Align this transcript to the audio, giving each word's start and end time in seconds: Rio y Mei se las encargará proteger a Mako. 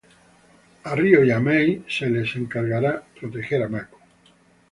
Rio 0.95 1.23
y 1.23 1.39
Mei 1.39 1.85
se 1.87 2.09
las 2.09 2.35
encargará 2.35 3.03
proteger 3.19 3.61
a 3.61 3.67
Mako. 3.67 3.99